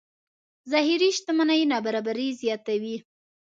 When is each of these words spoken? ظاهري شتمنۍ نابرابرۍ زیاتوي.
ظاهري 0.71 1.09
شتمنۍ 1.17 1.61
نابرابرۍ 1.71 2.27
زیاتوي. 2.41 2.95